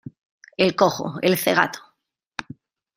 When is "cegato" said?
1.37-1.79